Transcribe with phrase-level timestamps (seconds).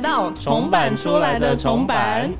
[0.00, 2.32] 来到重版出来的重版。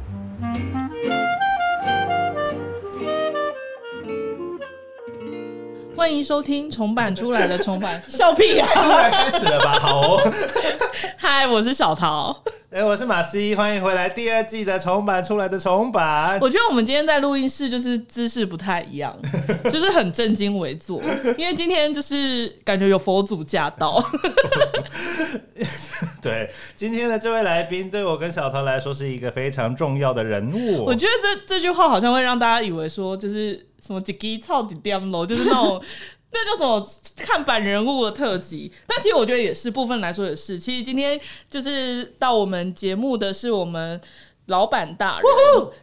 [5.94, 9.78] 欢迎收听重版出来的重版， 笑屁呀、突然开始了吧？
[9.78, 10.32] 好哦，
[11.18, 12.34] 嗨，我是小桃。
[12.70, 16.38] 哎，我是马西，欢迎回来第二季的重版出来的重版。
[16.40, 19.14] 我觉得我们今天在录音室就是姿势不太一样，
[19.70, 21.02] 就是很正襟危坐，
[21.36, 24.02] 因为今天就是感觉有佛祖驾到。
[26.22, 30.84] 对，今天的这位来宾对我跟小桃来说是一个非常重要的人物。
[30.84, 35.82] 我觉得这这句话好像会让大家以为说，就是什么几鸡操几点喽， 就是那种
[36.32, 38.72] 那叫什么看板人物的特辑。
[38.86, 40.58] 但其实我觉得也是部分来说也是。
[40.58, 44.00] 其实今天就是到我们节目的是我们
[44.46, 45.24] 老板大人，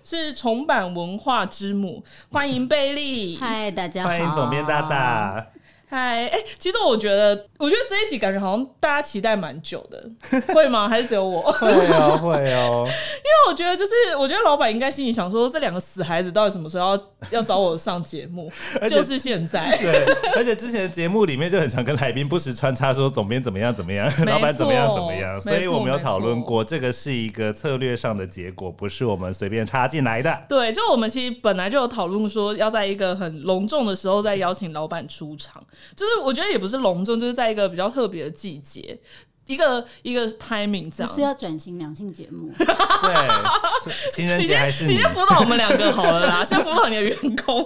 [0.04, 3.38] 是重版文化之母，欢迎贝利。
[3.38, 4.82] 嗨，大家好，欢迎总编大。
[4.84, 5.48] 大。
[5.90, 10.10] 嗨，哎、其实我觉得，我觉得这一集感觉好像大家期待蛮久的，
[10.54, 10.90] 会吗？
[10.90, 11.42] 还是只有我？
[11.54, 12.84] 会哦，会哦。
[12.92, 18.52] 因为我觉得，就是我觉得老板应该心里想说，这两个死孩子到底什么时候要要找我上节目？
[18.90, 19.78] 就是现在。
[19.78, 20.04] 对，
[20.36, 30.44] 而且之前的节目里面就很常跟来宾不时穿插说总编怎么样怎么样，老板怎么样怎么样，所以我们有讨论过，这个是一个策略上的结果，不是我们随便插进来的。
[30.50, 35.64] 对，就我们其实本来就有讨论说，要在一个很隆重的时候再邀请老板出场，
[35.96, 39.00] 就是我觉得也不是隆重，就是在一个比较特别的季节，
[39.46, 41.14] 一个一个 timing 这样。
[41.14, 45.14] 是要转型两性节目， 对，情人节还是你先你先？
[45.14, 47.66] 辅导我们两个好了啦，先辅导你的员工。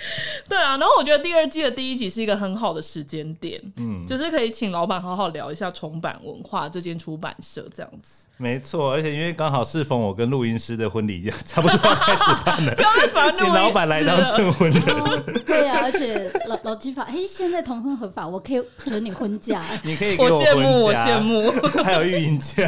[0.48, 8.19] 对啊，然后我觉得第二季的第一集是一个很好的时间点，嗯，就是可以请老板好好聊一下重版文化这间出版社这样子。
[8.40, 14.82] 没错，而且因为刚好适逢我跟录音师的婚礼 差不多要开始办了，不要再烦录请老板来当证婚人。
[14.82, 21.52] 哦对啊，而且老老基法，哎，现在同婚合法，我可以准你婚假，你可以给我羡慕，我婚假羡，慕。
[21.84, 22.66] 还有育婴假。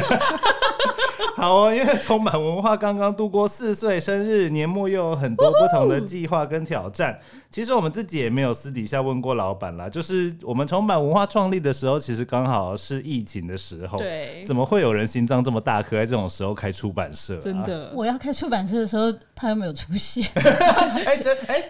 [1.43, 7.19] 好哦，因为充满文化刚刚度过四岁生日，年末又有很多不同的计划跟挑战。
[7.51, 13.99] 其实我们自己也没有私底下问过老板啦，就是我们重版文化创立的时候，其实刚好是疫情的时候。
[13.99, 17.41] 对怎么会有人心脏这么大颗，在这种时候开出版社、啊？
[17.43, 17.61] 真。
[17.65, 20.23] 的，我要开出版社的时候，他又没有出现。
[20.33, 21.61] 哎、这哎，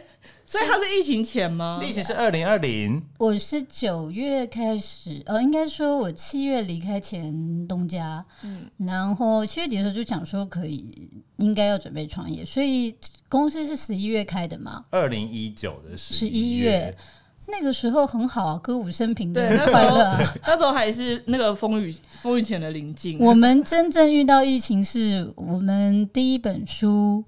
[0.45, 1.79] 所以它是疫情前吗？
[1.83, 12.95] 疫情是二零二零，我是九月开始，呃，应该说我七月离开前东家，嗯，然后七月底的时候就讲说可以，应该要准备创业，所以
[13.27, 16.97] 公司是十一月开的嘛，二零一九的十11月月。
[17.45, 20.33] 那个时候很好啊，歌舞升平的快乐啊。
[20.47, 23.19] 那时候还是那个风雨风雨前的临近。
[23.19, 27.21] 我们真正遇到疫情是我们第一本书，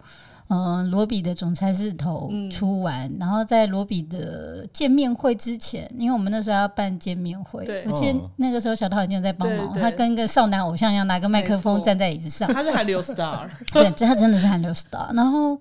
[0.55, 2.49] 嗯、罗比的总裁是头嗯。
[2.49, 9.81] 出完，然后在罗比的见面会之前，因为我们那时候要办见面会对，我记得哦那个时候小桃已经有在帮忙，对对。
[9.81, 15.13] 他跟一个少男偶像一样，拿个麦克风站在椅子上，他是韩流 star， 对，他真的是韩流 star。
[15.16, 15.59] 然后，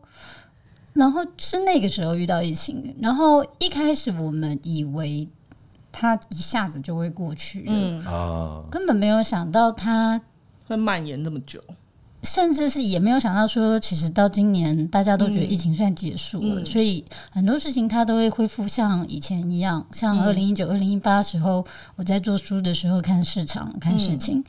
[0.93, 5.29] 然后是那个时候遇到疫情，然后一开始我们以为
[5.91, 10.21] 他一下子就会过去了，嗯，啊，根本没有想到他
[10.67, 11.61] 会蔓延那么久。
[12.25, 19.87] 甚至是也没有想到说，其实到今年大家都觉得疫情算结束了，嗯所以很多事情它都会恢复像以前一样。
[19.93, 21.65] 像二零一九、二零一八时候，
[21.97, 24.43] 我在做书的时候看市场、看事情，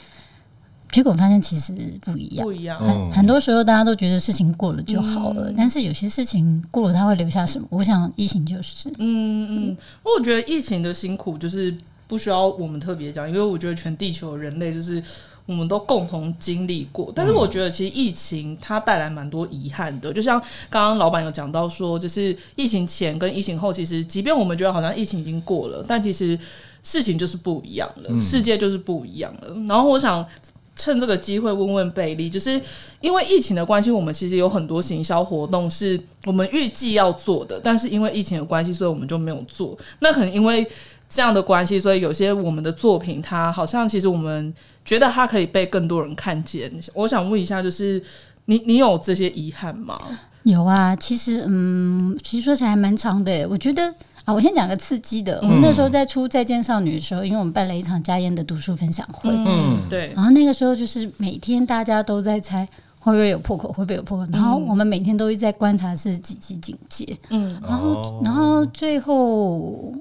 [0.91, 2.53] 结果发现其实不一样不。
[2.53, 7.67] 一样，嗯很很多时候大家都觉得事情过了就好了，嗯但是有些事情过了，它会留下什么？
[7.69, 11.75] 我想疫情就是，嗯嗯，我觉得疫情的辛苦就是
[12.07, 15.03] 不需要我们特别讲，因为我觉得全地球人类就是
[15.45, 17.11] 我们都共同经历过。
[17.15, 20.39] 但是我觉得其实疫情它带来蛮多遗憾的，就像
[20.69, 26.37] 刚刚老板有讲到说，就是疫情前跟疫情后，其实即便我们觉得好像疫情已经过了，但其实
[26.83, 29.55] 事情就是不一样了，世界就是不一样了。
[29.67, 30.25] 然后我想。
[30.77, 32.61] 趁这个机会问问贝利，就是
[32.99, 39.77] 因为疫情的关系，我们其实有很多行销活动是我们预计要做的，但是因为疫情的关系，所以我们就没有做。
[39.99, 40.67] 那可能因为
[41.09, 44.53] 这样的关系，所以有些我们的作品，它好像其实我们
[44.85, 46.71] 觉得它可以被更多人看见。
[46.93, 48.01] 我想问一下，就是
[48.45, 49.99] 你你有这些遗憾吗？
[50.43, 53.47] 有啊，其实嗯，其实说起来还蛮长的。
[53.49, 53.83] 我觉得
[54.25, 55.39] 啊，我先讲个刺激的。
[55.41, 62.63] 我们那时候在出《再见少女》的时候，因为我们办了一场家宴的读书分享会，嗯对，然后那个时候就是每天大家都在猜
[62.99, 69.91] 会不会有破口，会不会有破口，然后我们每天都一直在观察是几级警戒，嗯然后哦然后最后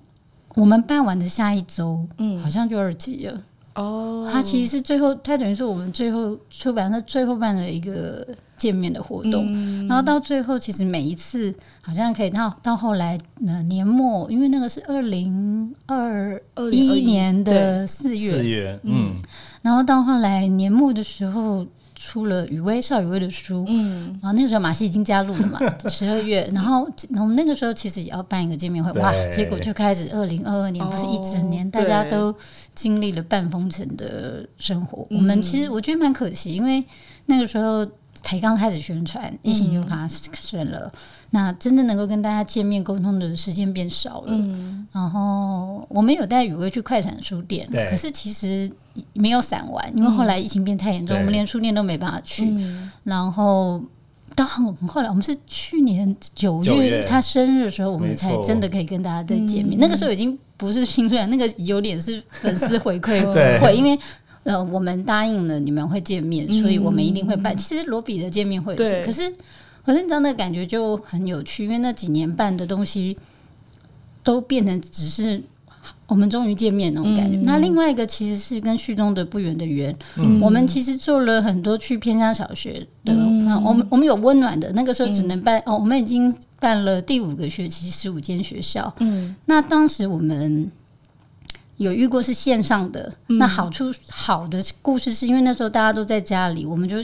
[0.54, 3.40] 我们办完的下一周，嗯好像就二级了。
[3.74, 8.26] 哦，它其实是最后，它等于是我们最后出版社最后办的一个
[8.56, 9.52] 见面的活动。
[9.86, 16.40] 然后到最后，其实每一次好像可以到到后来，呃，年末，因为那个是二零二
[16.70, 19.14] 一年的四月，四月，嗯，
[19.62, 21.66] 然后到后来年末的时候。
[22.14, 25.58] 出了雨薇邵雨薇的书，嗯，然后那个时候马戏已经加入了嘛，
[25.90, 32.32] 十二月，然后我们那个时候其实也要办一个见面会，哇，结果就开始二零二二年不是一整年，大家都
[32.72, 36.84] 经历了半封城的生活，我们其实我觉得蛮可惜，因为
[37.26, 37.84] 那个时候
[38.22, 40.90] 才刚开始宣传，疫情就发生了。
[41.30, 44.32] 那真正能够跟大家见面沟通的时间变少了，
[44.92, 48.70] 然后我们有带雨薇去快闪书店，可是其实
[49.12, 52.54] 没有散完，因为后来疫情变太严重，我们连书店都没办法去。
[53.02, 53.82] 然后
[54.36, 59.76] 到后来，我们是去年九月他生日的时候，我们才真的可以跟大家再见面。
[59.80, 63.20] 那个时候已经不是新出来，那个有点是粉丝回馈
[63.60, 63.98] 会，因为
[64.44, 67.56] 呃我们答应了你们会见面，所以我们一定会办。
[67.56, 69.34] 其实罗比的见面会是，可是。
[69.86, 73.14] 可是你知道那感觉就很有趣，因为那几年办的东西
[74.22, 75.38] 都变成只是
[76.06, 77.36] 我们终于见面那种感觉。
[77.42, 79.94] 那另外一个其实是跟旭中的不远的缘，
[80.40, 83.12] 我们其实做了很多去偏乡小学的，
[83.62, 88.90] 我们我们有温暖的，那个时候只能办哦，我们已经办了第五个学期十五间学校。
[89.00, 90.72] 嗯，那当时我们
[91.76, 96.96] 有遇过是线上的，那好处好的故事是因为那时候大家都在家里，我们就。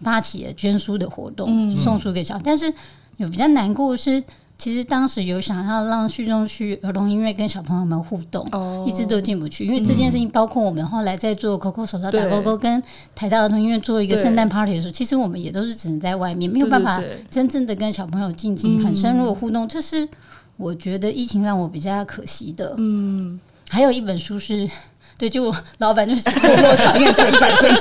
[0.00, 2.72] 发起了捐书的活动，送书给小，但是
[3.16, 4.22] 有比较难过的是，
[4.56, 8.46] 其实当时有想要让旭中区儿童音乐跟小朋友们互动，
[8.86, 12.80] 一直都进不去，因为这件事情包括我们后来在做 COCO 手套打勾勾，跟
[13.16, 20.08] 台大儿童音乐做一个圣诞 party 的时候，其实我们也都是只能在外面，没有办法真正的跟小朋友进行很深入的互动，这是
[20.56, 22.76] 我觉得疫情让我比较可惜的。
[22.78, 24.68] 嗯，还有一本书是。
[25.18, 27.74] 对，就老板就是过多长，应该讲一百天。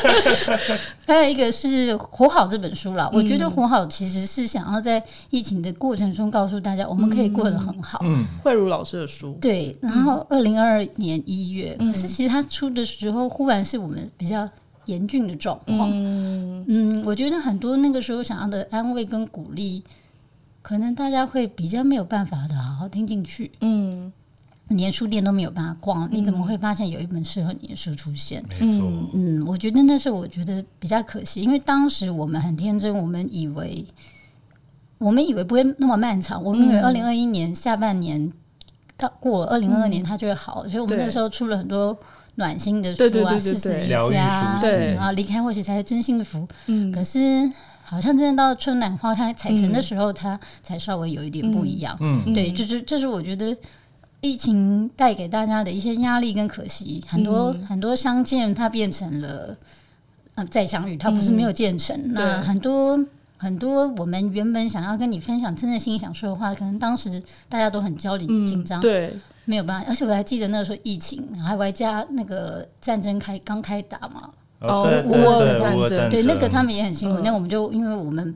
[1.05, 4.99] 还有一个是《活好》这本书了，我觉得《活好》其实是想要在
[5.29, 7.99] 疫情的过程中告诉大家，我们可以过得很好。
[8.03, 9.37] 嗯，慧茹老师的书。
[9.39, 14.49] 对，然后二零二二年一月，可是其实他出的时候，忽然是我们比较
[14.85, 15.91] 严峻的状况。
[15.93, 19.83] 嗯嗯，我觉得很多那个时候想要的安慰跟鼓励，
[20.63, 23.51] 可能大家会比较没有办法的好好听进去。
[23.61, 24.11] 嗯。
[24.75, 28.43] 连书店都没有办法逛，你怎么会发现有一本适合你的书出现？
[28.49, 33.85] 没错，嗯，我觉得那是我觉得比较可惜，因为当时我们很天真，我们以为
[34.97, 38.29] 我们以为不会那么漫长，我们以为二零二一年下半年
[38.97, 41.97] 到过二零二二年它就会好，所以我们那时候出了很多
[42.35, 46.45] 暖心的书啊，四十一家，对，然后离开或许才是真幸福。
[46.65, 47.49] 嗯，可是
[47.83, 51.95] 好像真的到春暖花开彩晨的时候，它才稍微有一点不一样。
[52.01, 53.55] 嗯，对，就是这是我觉得。
[54.27, 59.55] 疫情带给大家的一些压力跟可惜，很多很多相见，它变成了
[60.35, 61.97] 呃再相遇，它不是没有建成。
[62.13, 62.99] 那很多
[63.37, 69.15] 很多我们原本想要跟你分享，真的心里想说的话，可能当时大家都很焦虑紧张，对，
[69.45, 69.85] 没有办法。
[69.87, 74.29] 而且我还记得那个时候疫情，还外加那个战争开刚开打嘛，
[74.59, 77.21] 哦，乌俄战争，对，那个他们也很辛苦。
[77.23, 78.35] 那我们就因为我们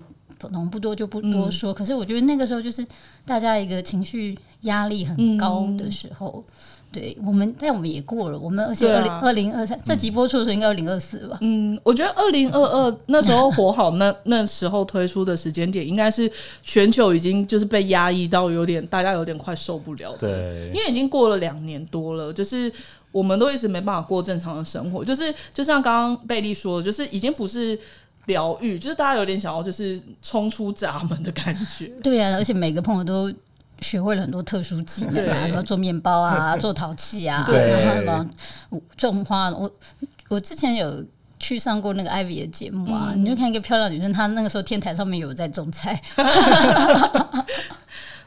[0.50, 2.86] 能不多就不多说，可是我觉得那个时候就是
[3.26, 4.38] 大家一个情绪。
[4.62, 6.44] 压力很高的时候，
[6.92, 8.38] 对我们，但我们也过了。
[8.38, 11.40] 我们而且二零二零二三这集播出的时候应该二零二四吧？
[11.42, 20.16] 嗯，我觉得二零二二那时候火好，那 那时候推出的时间点，应该是全球已经就是被压抑到有点，大家有点快受不了。
[20.20, 22.72] 对，因为已经过了两年多了，就是
[23.12, 25.04] 我们都一直没办法过正常的生活。
[25.04, 27.80] 就是就像刚刚贝利说，的，就是已经不是
[28.26, 31.88] 疗愈，就是大家有点想要就是冲出闸门的感觉。
[32.04, 33.32] 对啊，而且每个朋友都。
[33.82, 38.30] 学会了很多特殊技能啊，什么做面包啊， 做陶器啊，然后什么
[38.96, 39.50] 种花。
[39.50, 39.72] 我
[40.30, 41.04] 我之前有
[41.40, 46.00] 去上过那个艾薇的节目啊，你就看一个漂亮女生，她那个时候天台上面有在种菜。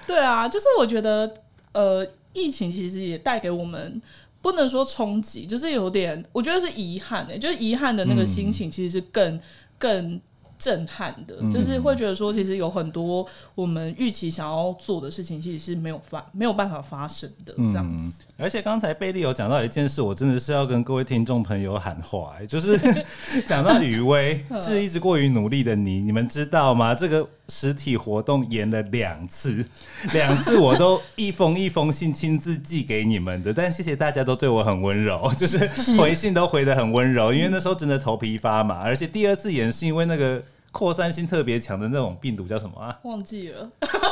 [0.05, 1.33] 对啊，就是我觉得
[1.71, 4.03] 呃，疫情其实也带给我们
[4.43, 9.39] 不能说冲击，就是有点我觉得是遗憾的，就是遗憾的那个心情其实是更
[9.85, 10.19] 更。
[10.57, 13.27] 震撼的，就是会觉得说，其实有很多
[13.57, 18.25] 我们预期想要做的事情，其实是没有发没有办法发生的这样子。
[18.39, 22.79] 而且刚才贝利有讲到一件事，我真的是要跟各位听众朋友喊话，就是
[23.45, 26.95] 讲到雨薇是一直过于努力的你，你们知道吗？
[26.95, 29.65] 这个实体活动演了两次，
[30.13, 35.67] 两次我都一封一封信亲自寄给你们的，但谢谢大家都对我很温柔， 就是
[35.99, 40.43] 回信都回的很温柔，因为那时候真的头皮发麻，而且第二次演是因为那个。
[40.75, 42.99] 扩散性特别强的那种病毒叫什么啊？
[43.05, 43.71] 忘记了，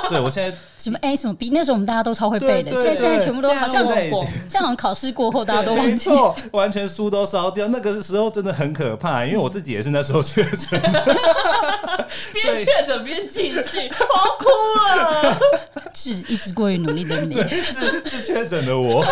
[0.09, 5.91] 对我现在什么 A 什么 B，那时候我们大家都超会背的，现在现在全部都好像现在已经忘现在好像考试过后大家都忘记。
[5.91, 7.67] 没错，完全书都烧掉。
[7.67, 11.19] 那个时候真的很可怕，因为我自己也是那时候确诊的。
[12.33, 14.47] 边确诊边继续，我要哭
[14.79, 15.39] 了。
[15.93, 19.05] 是一直过于努力的你，是是确诊的我。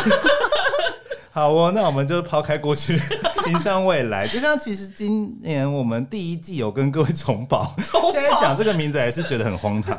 [1.33, 3.01] 好哦，那我们就抛开过去，
[3.47, 4.27] 迎向未来。
[4.27, 7.73] 就像其实今年我们第一季有跟各位重宝，
[8.13, 9.97] 现在讲这个名字还是觉得很荒唐。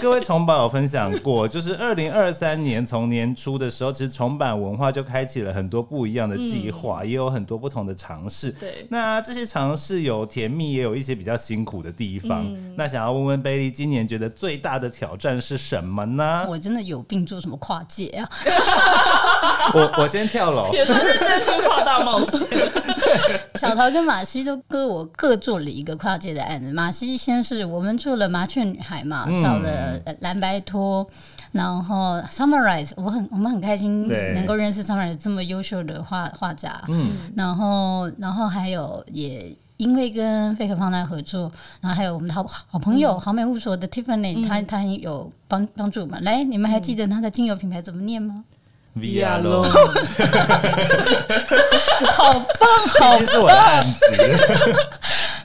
[0.00, 8.52] 各位重宝有分享过，就是二零二三年从年初的时候，其实重版文化就开启了很多不一样的计划，也有很多不同的尝试。
[8.52, 12.46] 对那这些尝试有甜蜜，也有一些比较辛苦的地方。
[12.76, 16.46] 那想要问问贝利，今年觉得最大的挑战是什么呢？
[16.48, 18.28] 我真的有病做什么跨界啊？
[19.74, 20.68] 我我先跳楼。
[20.78, 22.46] 也算是真心话大冒险。
[23.58, 26.72] 小桃跟马西都跟我各做了一个跨界的案子。
[26.72, 31.04] 马西先是我们做了麻雀女孩嘛，嗯找了呃蓝白托，
[31.50, 39.54] 然后 Summarize，我很我们很开心能够认识 Summarize 这么优秀的画画家，嗯，然后然后还有也。
[39.78, 41.42] 因为跟费克胖蛋合作，
[41.80, 46.20] 然后还有我们的好好朋友、好美务所的 Tiffany，、他他有帮帮助我们。
[46.24, 48.42] 来，你们还记得他的精油品牌怎么念吗？
[49.00, 49.62] Via l o
[52.12, 53.26] 好棒，好棒。
[53.26, 53.96] 是我的案子。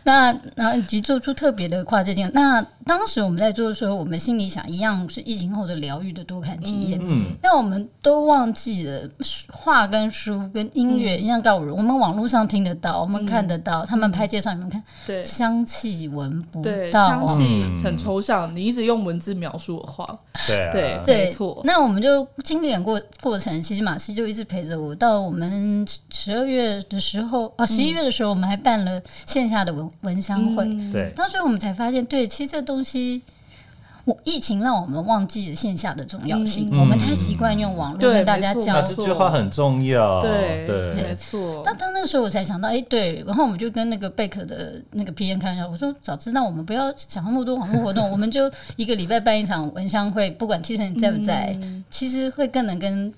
[0.04, 2.30] 那那以及做出特别的跨界镜。
[2.34, 7.00] 那当时我们在做的时候，我们心里想，一样是疫情后的疗愈的多看体验。
[7.02, 9.10] 嗯，但我们都忘记了
[9.52, 17.08] 画跟书跟音乐一样告诉我们网络上听得到，我们看得到，他们拍介绍你们看，对香气闻不，到。
[17.08, 20.06] 香气很抽象，你一直用文字描述的话，
[20.48, 24.94] 对啊，对对，没错那我们就经典过过程，其实马西就一直陪着我。
[24.96, 30.66] 到我们十二月的时候，啊，十一月的时候，我们还办了线下的闻闻香会。
[30.92, 33.22] 对，到最后我们才发现，对，其实这东西，
[34.06, 38.96] 我疫情让我们忘记了线下的重要性，嗯我们太习惯用网络跟大家没错那交流。
[38.96, 40.22] 这句话很重要。
[40.22, 41.62] 对对没错。
[41.66, 51.58] 但当那个时候我才想到，哎、对，然后我们就跟那个贝壳的那个 P N 开玩笑，我说早知道我们不要想那么多网络活动，我们就一个礼拜办一场文香会，不管 T 你在不在，
[51.90, 53.14] 其实会更能跟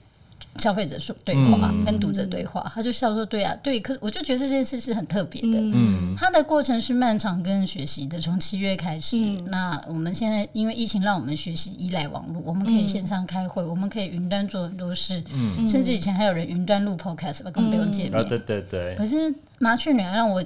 [0.60, 2.70] 消费者说对话，嗯跟读者对话。
[2.74, 5.60] 他就笑说，对啊，对，可我就觉得这件事是很特别的。
[5.60, 9.18] 嗯，它的过程是漫长跟学习的，从七月开始。
[9.18, 18.28] 嗯那我们现在因为疫情，让我们学习依赖网络，我们可以线上开会，我们可以云端做很多事，嗯甚至以前还有人云端录 podcast，根本不用见啊，面。
[18.28, 20.44] 对对对，可是麻雀女孩让我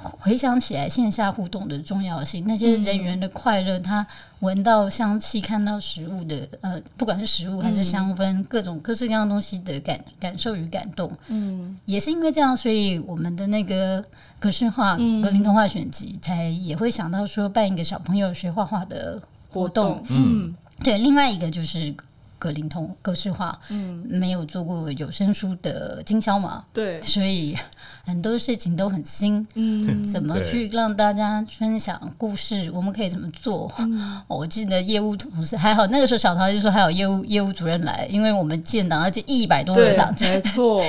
[0.00, 4.06] 回想起来线下互动的重要性，那些人员的快乐，他
[4.40, 14.04] 闻到香气，看到食物的呃，不管是食物还是香氛，各种各式各样东西的感感受与感动，嗯，也是因为这样，所以我们的那个
[14.38, 21.92] 格式化格林童话选集才也会想到说办一个小朋友学画画的活动，嗯，对，另外一个就是
[22.38, 27.56] 格林童格式化，嗯，没有做过有声书的经销嘛，对，所以
[28.04, 29.46] 很多事情都很新。
[29.54, 32.70] 嗯，怎么去让大家分享故事？
[32.72, 33.72] 我们可以怎么做？
[34.26, 40.82] 我记得业务同事还好，那个时候小桃就说还有业务业务主任来，因为我们建档，而且一百多个对档，没错，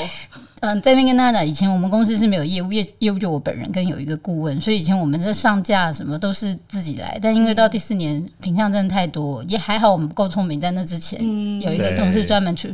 [0.61, 7.17] 嗯，在那边跟大家讲，以前我们公司是没有业务，业业务就我本人跟有一个顾问，所以以前我们这上架什么都是自己来。
[7.21, 11.21] 但因为到第四年品相真的太多，也还好我们够聪明，在那之前、
[11.61, 12.73] 有一个同事专门去，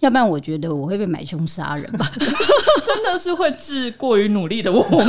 [0.00, 2.10] 要不然我觉得我会被买凶杀人吧。
[2.84, 5.06] 真的是会致过于努力的我们。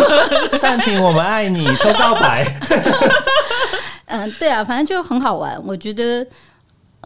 [0.58, 2.46] 善婷，我们爱你，抽告白。
[4.06, 5.62] 嗯，对啊，反正就很好玩。
[5.66, 6.26] 我觉得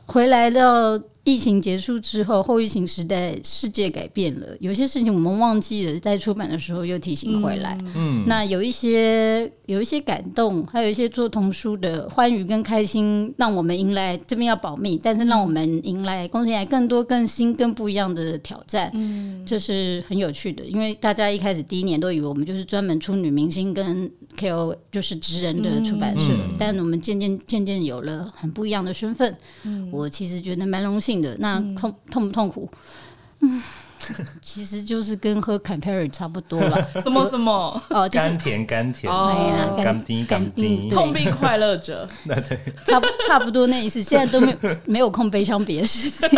[0.06, 7.78] 回来到疫情结束之后，后疫情时代，世界改变了，有些事情我们忘记了，在出版的时候又提醒回来。
[7.96, 20.64] 嗯，那有一些有一些感动，还有一些做童书的欢愉跟开心，让我们迎来这边要保密，但是让我们迎来公司来更多更新更不一样的挑战，嗯，这是很有趣的。
[20.64, 26.56] 因为大家一开始第一年都以为我们就是专门出女明星跟 KO 就是职人的出版社，嗯。
[26.58, 29.36] 但我们渐渐渐渐有了很不一样的身份，
[29.92, 31.36] 我其实觉得蛮荣幸的。
[31.40, 32.70] 那痛痛不痛苦？
[33.42, 33.62] 嗯。
[34.44, 37.52] 其实就是跟喝 Campari 差不多了， 什么什么
[37.90, 44.02] 哦，就是甘甜甘甜，哦哎呀，甘甜甘甜对痛并快乐着， 那对差不差不多那意思。
[44.02, 46.30] 现在都没有没有空悲伤别的事情。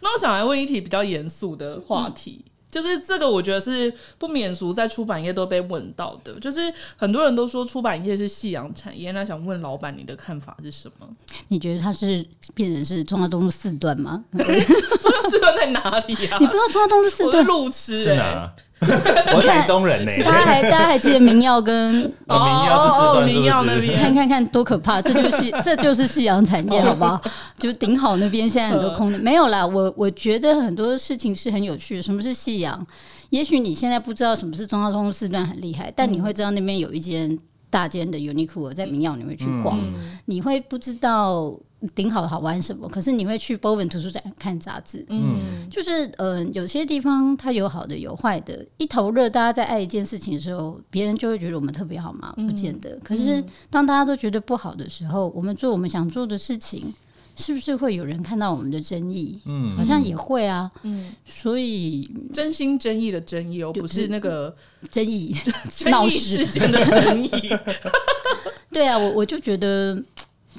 [0.00, 2.44] 那我想来问一题比较严肃的话题。
[2.70, 6.38] 就是这个，我觉得是不免俗，在出版业都被问到的。
[6.40, 11.08] 就是很多人都说出版业是夕阳产业，那想问老板，你的看法是什么？
[11.48, 14.24] 你觉得它是变成是中华东路四段吗？
[14.32, 16.38] 中华四段在哪里啊？
[16.38, 17.44] 你不知道中华东路四段？
[17.44, 18.52] 路痴哎、是哪？
[19.34, 23.80] 我台中人呢、大家还大家还记得民耀跟哦民耀是四哦段是不是？
[23.80, 27.20] 边看看看多可怕，这就是 这就是夕阳产业，好不好？
[27.58, 29.66] 就顶好那边现在很多空的没有啦。
[29.66, 32.02] 我我觉得很多事情是很有趣的。
[32.02, 32.86] 什么是夕阳？
[33.30, 37.36] 也许你现在不知道什么是中央通路四段很厉害，但你会知道那边有一间
[37.68, 39.78] 大间的 Uniqlo 在民耀，你会去逛。
[40.26, 41.52] 你会不知道
[41.94, 45.04] 顶好好玩什么，可是你会去 Bowen 图书展看杂志。
[45.08, 52.98] 嗯，就是呃，有些地方它有好的有坏的，一头热，大家在爱一件事情的时候，别人就会觉得我们特别好嘛，不见得。
[53.04, 56.92] 可是当大家都觉得不好的时候，我们做我们想做的事情，
[57.36, 59.40] 是不是会有人看到我们的争议？
[59.46, 60.68] 嗯，好像也会啊。
[60.82, 64.52] 嗯，所以真心真意的争议哦，不是那个
[64.90, 65.36] 争议
[65.70, 67.30] 争议闹事事件的争议。
[68.70, 70.00] 对啊，我我就觉得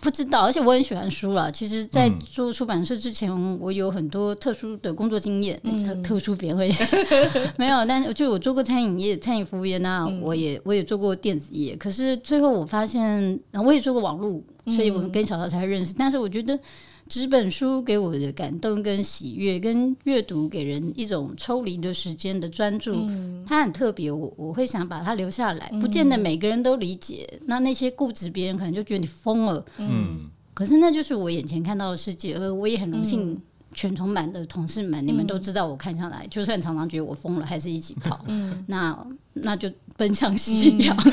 [0.01, 1.51] 不知道，而且我很喜欢书了。
[1.51, 6.71] 其实，在做出版社之前，我有很多特殊的工作经验，特特殊别会
[7.57, 11.75] 没有，但是就我做过餐饮业、餐饮服务业，那我也我也做过电子业。
[11.75, 15.93] 可是最后我发现，我也做过网络，所以我们跟小桃才认识。
[15.97, 16.57] 但是我觉得。
[17.09, 23.05] 纸本书给我的感动跟喜悦，跟阅读给人一种抽离的时间的专注，
[23.45, 24.09] 它很特别。
[24.11, 27.27] 我我会想把它留下来，不见得每个人都理解。
[27.47, 33.41] 那那些固执别人可能就觉得你疯了，嗯，可是那就是我眼前看到的世界，而我也很荣幸。
[33.71, 38.25] 全充满的同事们，你们都知道我看上来，就算常常觉得我疯了，还是一起跑。
[38.65, 38.97] 那
[39.33, 41.07] 那就奔向夕阳， 奔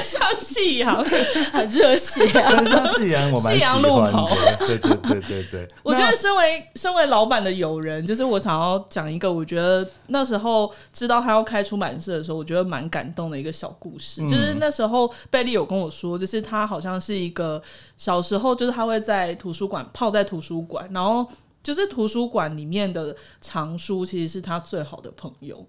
[0.00, 1.04] 向夕阳，
[1.52, 2.50] 很热血啊！
[2.50, 4.28] 奔向夕阳我蛮夕阳路欢跑
[4.60, 5.68] 对对对对。
[5.84, 14.22] 我觉得身为身为老板的友人，就是我想要讲一个，我觉得那时候知道他要开出版社的时候，我觉得蛮感动的一个小故事。
[14.28, 17.62] 就是那时候贝利有跟我说，就是他好像是一个
[17.96, 21.26] 小时候，就是他会在图书馆泡在图书馆，然后
[21.62, 25.66] 就是图书馆里面的藏书其实是他最好的朋友。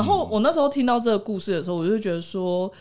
[0.00, 2.72] 然后我那时候听到这个故事的时候，我就觉得说，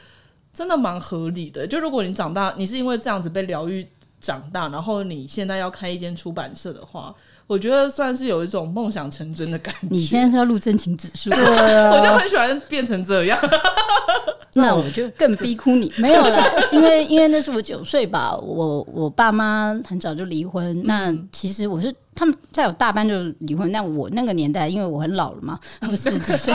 [0.54, 1.68] 真的蛮合理的。
[1.68, 3.86] 就如果你长大，你是因为这样子被疗愈
[4.22, 7.14] 长大，然后你现在要开一间出版社的话，
[7.46, 9.88] 我觉得算是有一种梦想成真的感觉。
[9.90, 13.38] 你现在是要录真情指数， 我就很喜欢变成这样。
[14.54, 15.92] 那我就更逼哭你。
[15.98, 20.82] 没有啦，因为因为那是我九岁吧，我我爸妈很早就离婚。
[20.86, 26.54] 那其实我是他们在我大班就离婚，但我那个年代，因为我很老了嘛， 我四十几岁，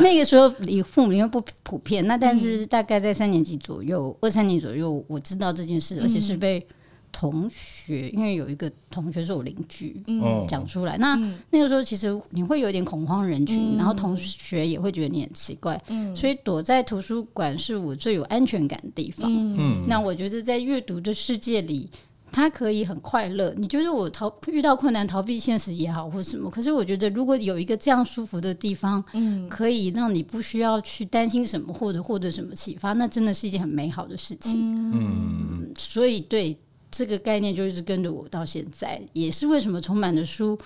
[0.00, 2.06] 那个时候离父母离婚不普遍。
[2.06, 6.66] 那但是大概在三年级左右，二三年左右，我知道这件事，而且是被。
[7.14, 10.98] 同学，因为有一个同学是我邻居，嗯讲出来。
[10.98, 11.14] 那
[11.50, 19.32] 那个时候其实你会有点恐慌人群，然后同学也会觉得你很奇怪，嗯所以躲在图书馆是我最有安全感的地方。
[19.32, 21.88] 嗯那我觉得在阅读的世界里，
[22.32, 23.54] 他可以很快乐。
[23.56, 34.58] 你觉得我逃遇到困难逃避现实也好，或什么，可是我觉得如果有一个这样舒服的地方，嗯，可以让你不需要去担心什么，或者获得什么启发，那真的是一件很美好的事情。
[34.92, 36.56] 嗯所以对
[36.96, 40.58] 这个概念就一直跟着我到现在，也是为什么充满的书，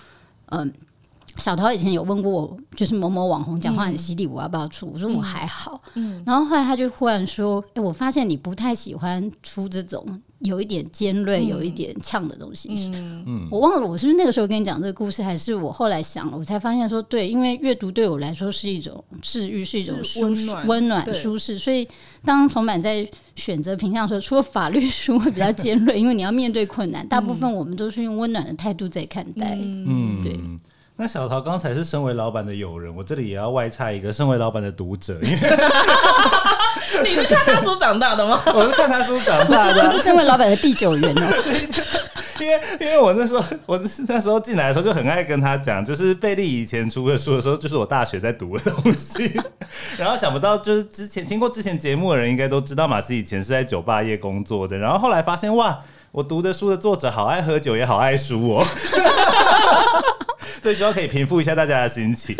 [0.47, 0.71] 嗯。
[1.39, 4.89] 小桃以前有问过我，就是某某网红讲话很犀利，我要不要出？
[4.93, 5.81] 我说我还好。
[5.95, 10.05] 嗯然后后来他就忽然说：“哎、我发现你不太喜欢出这种
[10.39, 12.69] 有一点尖锐、有一点呛的东西。
[12.93, 21.57] 嗯我忘了我是不是那个时候跟你讲这个故事，还是我后来想了，我才发现说，对，因为阅读对我来说是一种治愈，是一种舒温暖温暖、舒适。
[21.57, 21.87] 所以
[22.23, 29.57] 当重版在选择品相的时候，除了法律书会比较尖锐，因为你要面对困难，大部分我们都是用温暖的态度在看待。
[29.59, 30.39] 嗯，对。
[31.01, 35.37] 那小桃刚才是身为老板的友人，我这里也要外插一个身为老板的读者，因为
[37.07, 38.41] 你是看他书长大的吗？
[38.53, 41.21] 我是看他书长大的啊，不是身为老板的第九元哦，
[42.41, 49.31] 因为因为我那时候我那时候进来的时候就很爱跟他讲，就是贝利以前出的书的时候，就是我大学在读的东西。
[49.97, 54.77] 然后想不到就是之前听过之前节目的人应该都知道，马斯以前是在酒吧业工作的。
[54.77, 55.79] 然后后来发现哇，
[56.11, 58.65] 我读的书的作者好爱喝酒，也好爱书哦。
[60.61, 62.35] 对，希望可以平复一下大家的心情。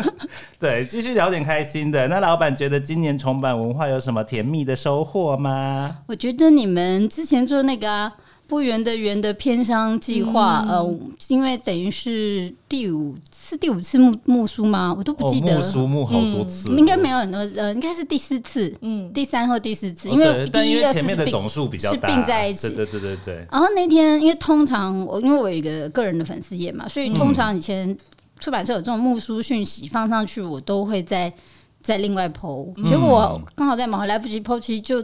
[0.58, 2.08] 对，继续聊点开心的。
[2.08, 5.98] 那老板觉得今年重版文化有什么甜蜜的收获吗？
[6.06, 8.12] 我觉得你们之前做那个、啊。
[8.48, 13.14] 不圆的圆的偏商计划，嗯呃，因为等于是第五
[13.48, 14.94] 是第五次木木书吗？
[14.96, 22.68] 我都不哦，记得木书木好多次、应该没有很多，呃，应该是第四次，嗯，第三或第四次，哦因为但因第一、二次为前面的总数比较是大，并在一起。
[22.68, 23.46] 对对对对对。
[23.50, 27.96] 然后那天，因为通常我因为我有一个个人的粉丝页嘛，所以通常以前
[28.38, 31.32] 出版社有这种木书讯息放上去，我都会在
[31.80, 32.74] 在另外 PO。
[32.86, 35.02] 结果我刚好在忙，来不及其实就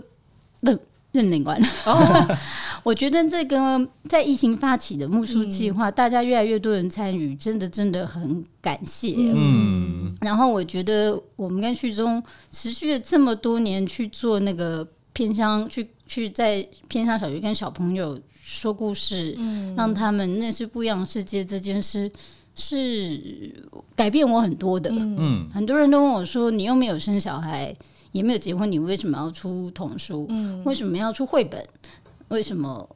[0.60, 0.76] 那
[1.14, 1.68] 认领完了。
[1.86, 2.38] 哦，
[2.84, 9.14] 我觉得这个在疫情发起的木书计划，大家越来越多人参与，真的真的很感谢。
[9.16, 19.38] 嗯，然后我觉得我们跟旭中持续了这么多年去做那个偏乡，去去在偏乡小学跟小朋友说故事，
[19.76, 22.10] 让他们认识不一样的世界，这件事
[22.56, 23.54] 是
[23.94, 24.90] 改变我很多的。
[24.92, 27.74] 嗯很多人都问我说：“你又没有生小孩，
[28.14, 30.26] 也没有结婚，你为什么要出童书？
[30.64, 31.62] 为什么要出绘本？
[32.28, 32.88] 为什么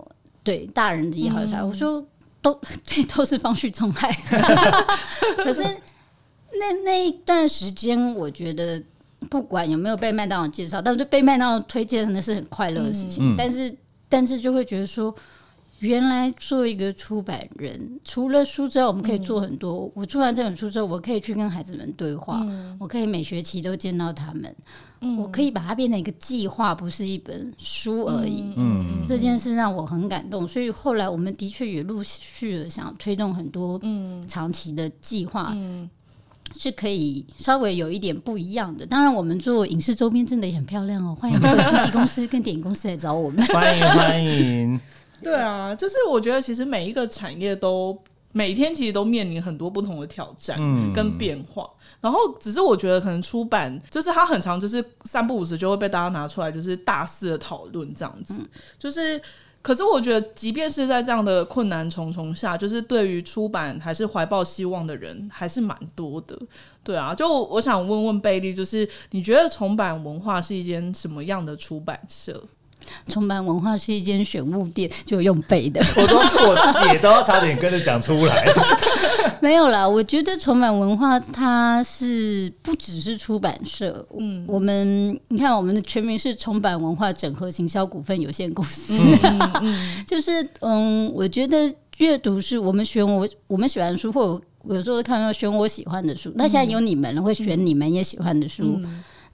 [0.42, 2.02] 对大人的也好小孩？”我说：
[2.40, 2.54] “都
[2.86, 4.10] 对都是方序重害。
[5.44, 8.80] ”可是那那一段时间，我觉得
[9.28, 13.34] 不管有没有被麦当劳介绍，但是被麦当劳推荐那是很快乐的事情。
[13.36, 13.76] 但是
[14.08, 15.14] 但是就会觉得说。
[15.80, 19.90] 原来做一个出版人，除了书之外，我们可以做很多。
[19.94, 22.44] 我出完这本书之后，我可以去跟孩子们对话，
[22.80, 24.54] 我可以每学期都见到他们，
[25.16, 28.42] 我可以把它变成一个计划，不是一本书而已。
[28.56, 33.80] 嗯这件事让我很感动，所以后来我们的确也陆续的想推动很多
[34.26, 35.56] 长期的计划，
[36.58, 38.84] 是可以稍微有一点不一样的。
[38.84, 43.46] 当然，我们做影视周边真的也很漂亮哦，欢迎各经纪公司跟电影公司来找我们。
[43.46, 44.80] 欢 迎欢迎，
[45.22, 47.96] 对啊，就是我觉得其实每一个产业都
[48.32, 51.68] 每天其实都面临很多不同的挑战嗯跟变化。
[52.00, 58.48] 然后只是我觉得可能出版就是它很长，就是三不五时就会被大家拿出来，就是大肆的讨论这样子。
[58.78, 59.20] 就是，
[59.60, 66.38] 可是我觉得即便是在这样的困难重重下，就是对于出版还是怀抱希望的人还是蛮多的。
[66.84, 72.40] 对啊，就我想问问贝利，就是你觉得重版文化是一间什么样的出版社？
[73.06, 75.80] 重版文化是一间选物店，就用背的。
[75.96, 78.46] 我都我自己也都要差点跟着讲出来。
[79.40, 88.94] 没有啦，我觉得重版文化它是不只是出版社，嗯，我们你看我们的全名是重版文化整合行销股份有限公司，
[90.06, 98.80] 就是嗯，我觉得阅读是我们选我我们喜欢的书，或者我有时候看到选我喜欢的书，那现在有你们了，会选你们也喜欢的书，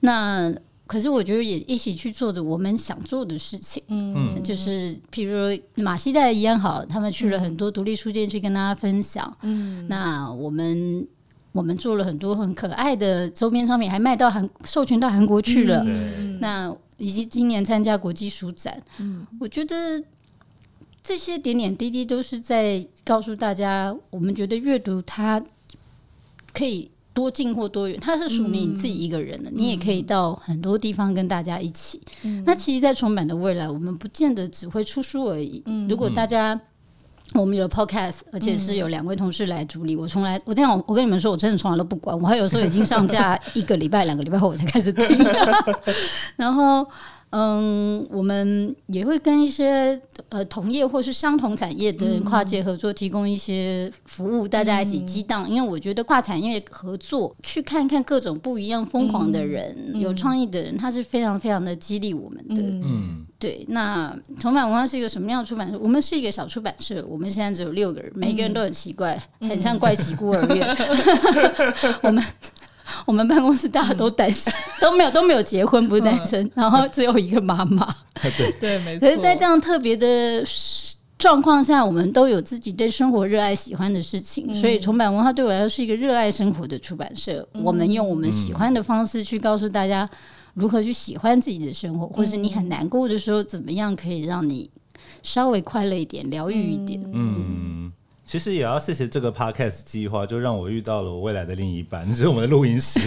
[0.01, 0.53] 那。
[0.87, 11.07] 可是我觉得也一起去做着我们想做的事情，嗯，就是譬如马西代一样好，他们去了很多独立书店去跟大家分享，嗯，那我们
[11.51, 20.03] 我们做了很多很可爱的周边商品，还卖到韩授权到韩国去了，对，那以及今年参加国际书展，嗯，我觉得
[21.01, 25.43] 这些点点滴滴都是在告诉大家，我们觉得阅读它
[26.53, 31.99] 可以多近或多远，它是属于你自己一个人的，你也可以到很多地方跟大家一起。
[32.45, 35.63] 那其实，在重版的未来，我们不见得只会出书而已。
[35.89, 36.59] 如果大家
[37.33, 39.95] 我们有 podcast，而且是有两位同事来主理。
[39.95, 42.15] 我从来，我这样，我跟你们说，我真的从来都不管。
[42.19, 45.07] 我还有时候已经上架一个礼拜、两个礼拜后，我才开始听。
[46.35, 46.85] 然后，
[47.37, 55.49] 嗯，我们也会跟一些呃同业或是相同产业的人跨界合作，提供一些服务，大家一起激荡。
[55.49, 62.61] 因为我觉得跨产业合作，去看看各种不一样疯狂的人、有创意的人，他是非常非常的激励我们的。
[62.61, 65.77] 嗯，对，那重版文化是一个什么样的出版社？
[65.77, 70.65] 我们是一个小出版社，我们现在只有六个人，每一个人都很奇怪，很像怪奇孤儿院。
[72.01, 72.23] 我们
[73.05, 77.87] 我们办公室大家都单身，都没有都没有结婚，不是单身，然后只有一个妈妈。
[78.37, 79.07] 对 对，没错。
[79.07, 80.43] 可是，在这样特别的
[81.17, 87.47] 状况下，我们都有自己对生活热爱、喜欢的事情，所以重版文化对我来说是一个热爱生活的出版社。
[87.63, 90.09] 我们用我们喜欢的方式去告诉大家
[90.53, 94.69] 如何去喜欢自己的生活，或是你很难过的时候，怎么样可以让你
[95.23, 97.01] 稍微快乐一点、疗愈一点。
[97.13, 97.84] 嗯，
[98.25, 102.99] 其实也要谢谢这个 podcast 计划，就让我遇到了我未来的另一半， 就是我们的录音师。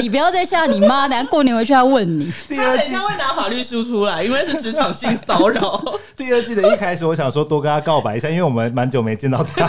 [0.00, 2.32] 你不要再吓你妈，等下过年回去要问你。
[2.48, 5.84] 第二季他等一下会拿法律书出来，因为是职场性骚扰。
[6.16, 9.68] 第二季的一开始，我想说多跟他告白一下，因为我们蛮久没见到他。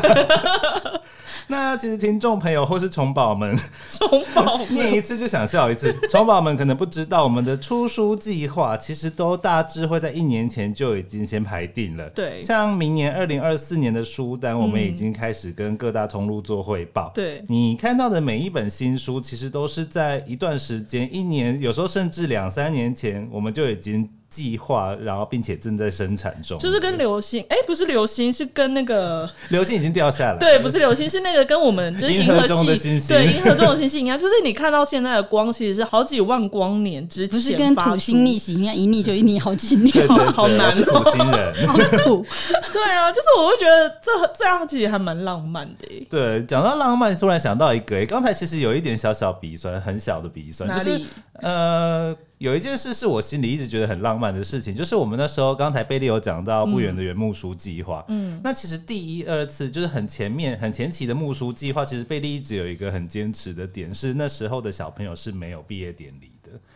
[1.47, 3.55] 那其实听众朋友或是虫宝们，
[3.89, 5.93] 虫宝念一次就想笑一次。
[6.09, 12.09] 虫宝们可能不知道，我们的出书计划其实都大致会在一年前就已经先排定了。
[12.09, 17.11] 对像明年二零二四年的书单，我们已经开始跟各大通路做汇报。
[17.13, 24.09] 对你看到的每一本新书，其实都是在一段时间，一年，有时候甚至两三年前，我们就已经。
[24.35, 41.53] 计划，然后并且正在生产中，就是跟流星，哎、不是流星，是跟那个流星已经掉下来了，对，不是流星，是那个跟我们就是银河银河中的系星星对银河中的星星一样，就是你看到现在的光，其实是好几万光年之前不是跟发土星逆行一样，一逆就一逆好几年 好难土星人。
[41.67, 42.25] 好土。
[42.73, 46.05] 对啊，就是我会觉得这这样其实还蛮浪漫的耶。
[46.09, 51.01] 对，讲到浪漫，突然想到一个，诶刚才其实有一点小小鼻酸，很小的鼻酸，就是？
[51.41, 66.34] 呃，有一件事是我心里一直觉得很浪漫的事情，就是我们那时候刚才贝利有讲到不远的原木书计划，嗯，那其实第一二次就是很前面很前期的木书计划，其实贝利一直有一个很坚持的点，是那时候的小朋友是没有毕业典礼的。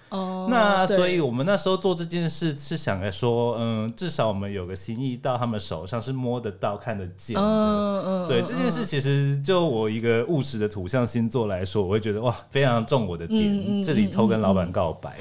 [0.09, 7.41] 哦那所以我们那时候做这件事是想着说，嗯，至少我们有个心意到他们手上是摸得到、看得见的。
[7.41, 13.39] 嗯嗯，对嗯这件事，其实就我一个务实的土象星座来说，我会觉得哇，非常中我的点。
[13.39, 15.15] 嗯嗯这里偷跟老板告白。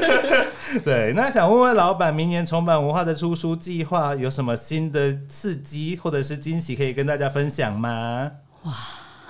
[0.84, 8.30] 对，那想问问老板，明年重版文化的出书计划有什么新的刺激或者是惊喜可以跟大家分享吗？
[8.64, 8.72] 哇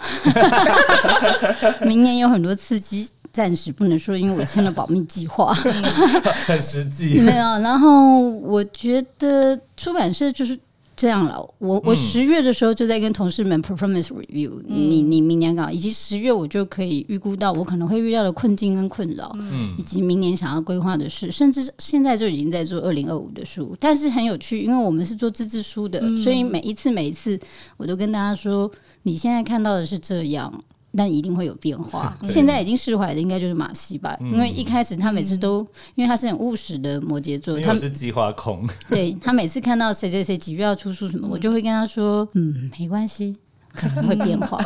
[1.83, 5.55] 明年有很多刺激，暂时不能说，因为我签了保密计划。
[6.47, 7.21] 很实际。
[7.25, 10.59] 没有，然后我觉得出版社就是
[10.95, 11.41] 这样了。
[11.59, 23.75] 我我嗯十月的时候就在跟同事们 performance review，、你你明年搞，以及十月我就可以预估到我可能会遇到的困境跟困扰，嗯以及明年想要规划的事，甚至现在就已经在做二零二五的书。
[23.81, 27.41] 但是很有趣，因为我们是做自制书的，所以每一次每一次
[27.79, 28.71] 我都跟大家说，
[29.05, 30.63] 你现在看到的是这样。
[30.97, 32.17] 但一定会有变化。
[32.29, 43.37] 现在已经释怀的应该就是马西吧，因为一开始他每次都，因为他是很务实的摩羯座，他是计划控， 对他每次看到谁谁谁几月要出书什么，我就会跟他说，嗯，没关系，
[43.73, 44.59] 可能会变化。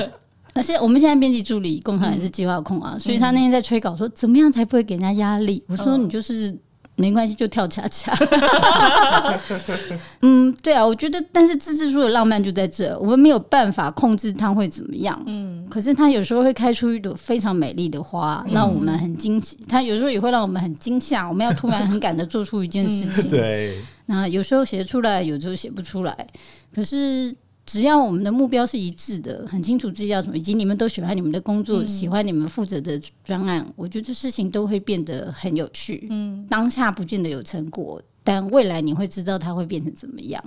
[0.52, 5.62] 而且我们现在编辑助理共同也是计划控啊，所以他那天在催稿说，怎么样才不会给人家压力？
[5.68, 6.58] 我说你就是。
[7.00, 8.12] 没关系，就跳恰恰。
[10.20, 15.20] 嗯，对啊，我觉得，但是自制书的浪漫就在这，我们没有办法控制它会怎么样。
[15.26, 19.58] 嗯，可是它有时候会开出一朵非常美丽的花，让我们很惊喜。
[19.66, 23.30] 它有时候也会让我们很惊吓，我们要突然很赶的做出一件事情。
[23.30, 26.26] 对，那有时候写出来，有时候写不出来。
[26.74, 27.34] 可是
[27.70, 36.08] 只要我们的目标是一致的，很清楚自己要什么，以及你们都喜欢你们的工作，喜欢你们负责的专案，我觉得这事情都会变得很有趣。
[36.10, 38.02] 嗯，当下不见得有成果。
[38.24, 40.42] 但未来你会知道它会变成怎么样。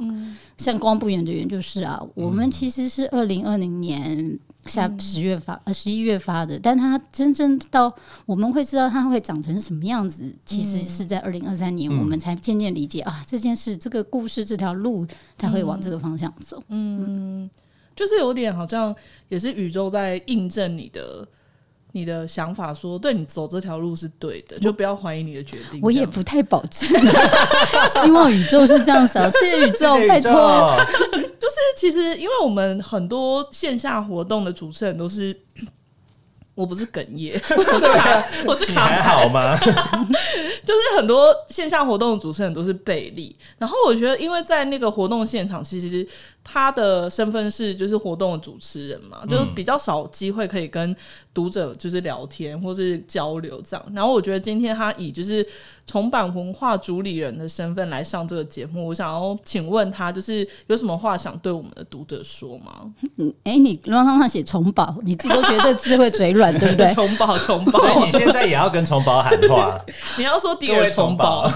[0.57, 7.93] 像光不远的远就是啊，我们其实是二零二零年下十月发呃十一月发的，但它真正到
[8.25, 15.05] 我们会知道它会长成什么样子，其实是在二零二三年我们才渐渐理解啊这件事、这个故事、这条路，
[15.37, 16.63] 它会往这个方向走。
[16.69, 17.49] 嗯
[17.95, 18.95] 就是有点好像
[19.29, 21.27] 也是宇宙在印证你的
[21.91, 25.79] 你的想法说对你走这条路是对的，就不要怀疑你的决定。
[25.83, 26.89] 我也不太保证，
[28.01, 29.29] 希望宇宙是这样想。
[29.29, 30.75] 谢谢宇宙，拜托。
[31.43, 35.37] 就是其实因为我们很多线下活动的主持人都是。
[36.55, 39.57] 我不是哽咽，我是卡，我是卡痰还好吗？
[40.63, 46.07] 就是很多线下活动的主持人都是贝利，然后我觉得，因为在那个活动现场，其实
[46.43, 50.95] 他的身份是就是活动的主持人嘛，就是比较少机会可以跟
[51.33, 53.85] 读者就是聊天或是交流这样。
[53.93, 55.45] 然后我觉得今天他以就是
[55.85, 62.93] 重版文化主理人的身份来上这个节目，我想要请问他，就是有什么话想对我们的读者说吗？
[63.17, 66.91] 嗯，哎、你乱上上写重宝，你自己都觉得这字会嘴软， 对不对？
[66.95, 69.79] 重宝，重宝，所以你现在也要跟重宝喊话，
[70.17, 71.49] 你要说第二重宝，，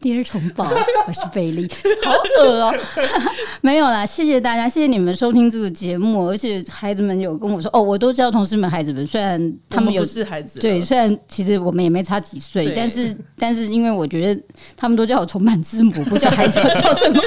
[0.00, 0.64] 第二重宝，
[1.08, 1.68] 我是贝利，
[2.04, 2.74] 好恶哦、
[3.60, 14.40] 没有啦，谢谢大家，谢谢你们收听这个节目，而且孩子们有跟我说，哦，我都知道同事们孩子们，虽然他们有我不是孩子，对，虽然其实我们也没差几岁，但是 但是因为我觉得
[14.76, 17.20] 他们都叫我重版之母，不叫孩子，叫什么？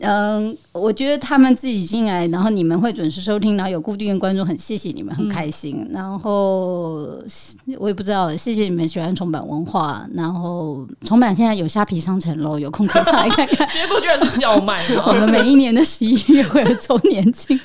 [0.00, 5.86] 嗯，我觉得他们自己进来，然后你们会准时收听，然后有固定的观众，很谢谢你们，很开心。
[5.90, 7.18] 然后
[7.78, 10.06] 我也不知道，谢谢你们喜欢重版文化。
[10.14, 13.68] 然后重版现在有虾皮商城喽，有空可以上来看看。
[13.68, 15.12] 结果居然是叫卖我？
[15.12, 17.58] 们每一年的十一月会有周年庆，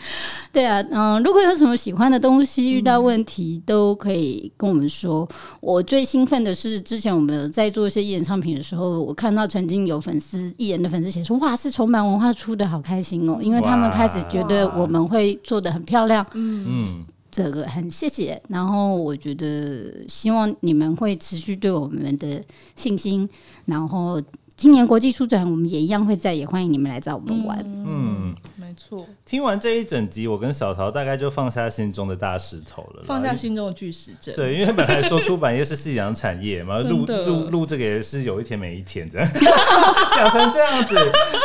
[0.51, 5.27] 对啊，嗯、如果有什么喜欢的东西，遇到问题都可以跟我们说。
[5.59, 16.85] 我最兴奋的是，之前我们在做一些艺人唱品的时候，我看到曾经有粉丝艺人的粉丝写说：“哇，是重版文化出的，好开心哦！”因为他们开始觉得我们会做的很漂亮，嗯，
[17.31, 18.39] 这个很谢谢。
[18.47, 22.41] 然后我觉得希望你们会持续对我们的
[22.75, 23.27] 信心，
[23.65, 24.21] 然后。
[24.55, 27.57] 今年国际书展，我们也一样会在，也欢迎你们来找我们玩。
[27.65, 28.35] 嗯，
[28.73, 34.33] 没没错，听完这一整集，我跟小桃大概就放下心中的大石头了，放下心中的巨石阵。
[34.35, 39.29] 对，因为本来说出版业是夕阳产业嘛， 录录录这个也是有一天没一天这样，
[40.15, 40.95] 讲成这样子。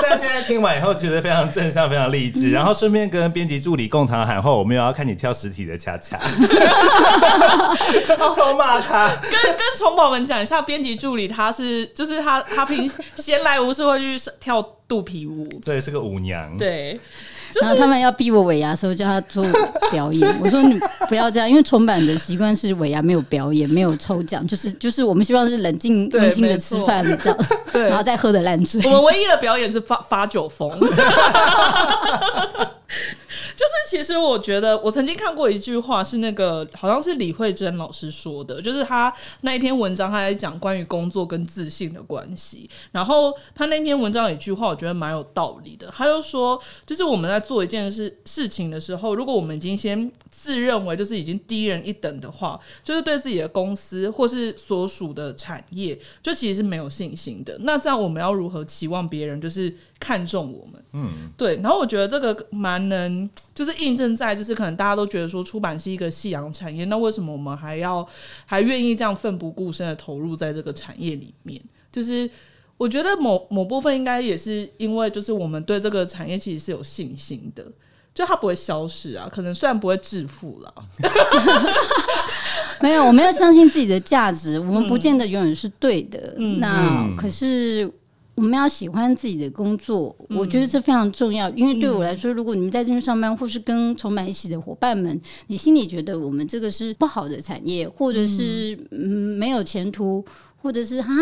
[0.03, 2.51] 但现在听完以后，觉得非常正向，非常励志。
[2.51, 6.19] 然后顺便跟编辑助理共堂喊话，我们有要看你跳实体的恰恰，
[8.17, 9.09] 偷 偷骂他。
[9.23, 16.57] 跟跟虫宝们讲一下，编辑助理他是就是他他平闲来无事会去跳肚皮舞，对，是个舞娘。
[16.57, 16.99] 对，
[17.53, 19.45] 就然后他们要逼我尾牙的时候，叫他做
[19.91, 20.27] 表演。
[20.41, 27.39] 我说你不要这样，因为重版的习惯是尾牙没有表演，没有抽奖，就是就是我们希望是冷静对温馨的吃饭，这样，
[27.71, 28.91] 对然后再喝的烂醉我。
[28.91, 30.71] 们唯一的表演是发发酒疯。
[33.59, 42.71] 就是其实我觉得，我曾经看过一句话，是那个好像是李慧珍老师说的，就是他那一篇文章，他在讲关于工作跟自信的关系。
[42.93, 45.93] 然后他那篇文章有一句话，我觉得蛮有道理的。
[45.93, 57.59] 他就说，就是我们在做一件事事情的时候，如果我们已经先自认为就是已经低人一等的话，就是对自己的公司或是所属的产业，就其实是没有信心的。
[57.63, 60.85] 那这样我们要如何期望别人就是看重我们？
[60.93, 68.07] 嗯，对，然后我觉得这个蛮能，就是印证在，就是可能大家都觉得说出版是一个夕阳产业，那为什么我们还要
[68.47, 71.61] 还愿意这样奋不顾身的投入在这个产业里面？
[71.93, 72.29] 就是
[72.77, 77.65] 我觉得某某部分应该也是因为，就是我们对这个产业其实是有信心的，
[78.15, 80.75] 就它不会消失啊，可能虽然不会致富了，
[82.81, 86.35] 没有，我们要相信自己的价值，我们不见得永远是对的。
[86.39, 87.93] 嗯那嗯可是。
[88.39, 91.51] 我们要喜欢自己的工作，我觉得这非常重要。
[91.51, 100.25] 因为对我来说，如果你们在这边上班，或是跟重满一起的伙伴们，你心里觉得我们这个是不好的产业，或者是嗯没有前途，
[100.69, 101.13] 或者是哈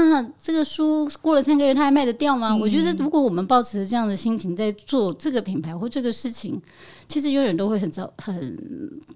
[0.42, 2.52] 这个书过了三个月它还卖得掉吗？
[2.52, 6.60] 我觉得如果我们保持这样的心情在做这个品牌或这个事情，
[7.06, 8.58] 其实永远都会很糟很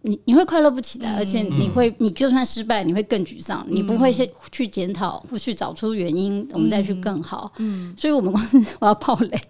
[0.02, 7.52] 你你会快乐不起来，而且你会你就算失败，你会更沮丧，你不会先去检讨或去找出原因，我们再去更好。
[7.56, 9.40] 嗯，所以我们公司 我要爆雷，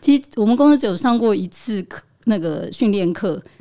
[0.00, 2.04] 其实我们公司只有上过一次课。
[2.28, 3.42] 那个训练课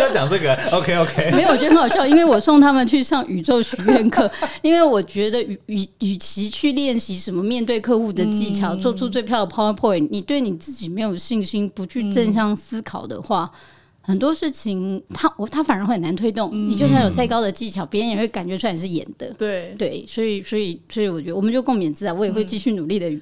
[0.00, 1.30] 要讲这个，OK OK。
[1.36, 4.30] 没有，我觉得很好笑，因为我送他们去上宇宙许愿课，
[4.62, 13.50] 因为我觉得与与与其去练习什么面对客户的技巧，做出最漂亮的 PowerPoint，你对你自己没有信心，不去正向思考的话。
[14.04, 16.50] 很多事情，他我他反而会很难推动。
[16.68, 19.32] 你就算有再高的技巧，别人也会感觉出来你是演的。
[19.34, 23.20] 对，对，所以所以所以，我觉得我们就共勉之啊，我也会继续努力的嗯，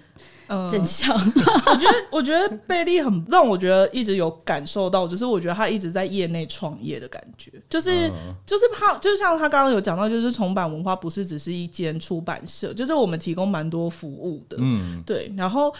[0.71, 1.15] 正向。
[1.67, 15.73] 我觉得，我觉得贝利很让我觉得一直有感受到，就是我觉得他一直在业内创业的感觉，就是、嗯就是他，就像他刚刚有讲到，就是重版文化不是只是一间出版社，就是我们提供蛮多服务的，嗯，对，然后。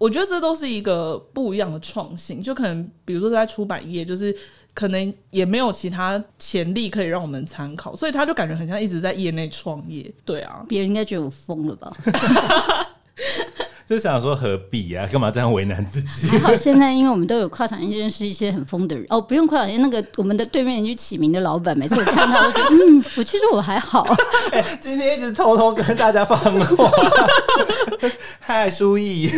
[0.00, 4.32] 我觉得这都是一个不一样的创新，就可能比如说在出版业，就是
[4.72, 10.08] 可能也没有其他潜力可以让我们参考，所以他就感觉很像一直在业内创业。
[10.24, 11.92] 对啊，别人应该觉得我疯了吧？
[13.88, 15.08] 就想说何必啊？
[15.10, 16.28] 干嘛这样为难自己？
[16.28, 24.06] 还好现在，因为我们都有跨产业认识一些很疯的人哦，不用跨产业，那个我们的对面去起名的老板，每次我看到，我就嗯，我其实我还好。
[24.78, 26.90] 今天一直偷偷跟大家放话，
[28.40, 29.30] 嗨，书毅。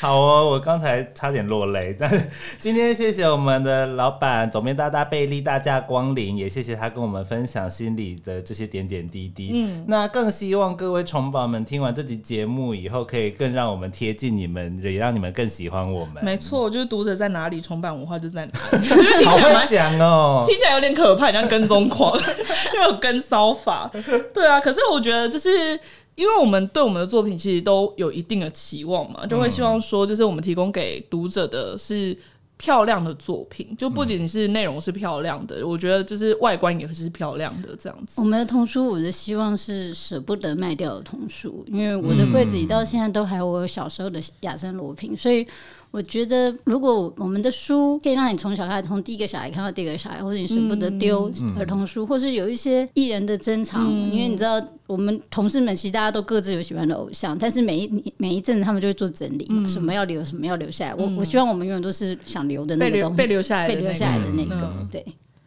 [0.00, 2.22] 好哦，我刚才差点落泪，但是
[2.58, 9.50] 今天谢谢我们的老板总编大大贝利大驾光临，也谢谢他跟我们分享心里的这些点点滴滴。
[9.52, 16.24] 嗯，那更希望各位宠宝们听完这集节目以后，可以更让我们贴近你们，也让你们更喜欢我们。
[16.24, 20.44] 没错，就是读者在哪里，重版文化就在哪里，好会讲哦。
[20.46, 22.16] 听起来有点可怕，很像跟踪狂，
[22.72, 23.90] 因为有跟骚法。
[24.32, 25.78] 对啊，可是我觉得就是。
[26.18, 32.18] 因为我们对我们的作品其实都有一定的期望嘛，就会希望说，就是我们提供给读者的是
[32.58, 38.20] 漂亮的作品，就不仅是内容是漂亮的，我觉得就是外观也是漂亮的这样子。
[38.20, 38.28] 我。
[38.28, 45.46] 们的童书，我的希望是舍不得卖掉的童书，因为我的柜子里到现在都还有我小时候的雅森罗品，所以
[45.90, 60.94] 我觉得如果我们的书可以让你从小看，从第一个小孩看到第二个小孩，或者你舍不得丢儿童书，或是有一些艺人的珍藏，因为你知道我们同事们其实大家都各自有喜欢的偶像，但是每一每一阵子他们就会做整理嘛，什么要留，什么要留下来。
[60.94, 65.04] 我我希望我们永远都是想留的那被留个东西，被留下来的被留下来的那个，嗯对。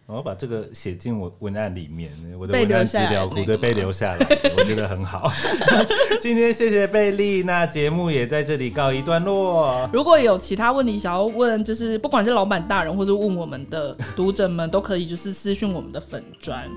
[0.08, 5.32] 我要把这个写进我文案里面，我的文案资料库那个对被留下来， 我觉得很好。
[6.20, 9.90] 今天谢谢贝利，那节目也在这里告一段落。
[9.94, 16.70] 如果有其他问题想要问，就是不管是老板大人或者问我们的读者们，都可以就是私讯我们的粉砖。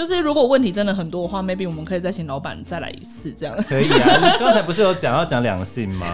[0.00, 3.54] 就是如果问题真的很多的话 maybe 我们可以再请老板再来一次这样。
[3.68, 6.06] 可以啊你刚才不是有讲要讲两性吗？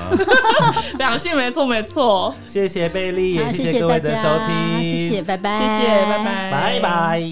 [0.99, 2.35] 两性没错没错。
[2.49, 4.83] 谢谢贝利也谢谢各位的收听。
[4.83, 5.57] 谢谢拜拜。
[5.61, 6.51] 谢谢拜拜。
[6.51, 7.23] 拜拜。